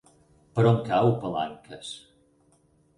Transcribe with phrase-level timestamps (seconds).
[0.55, 1.95] Per on cau Palanques?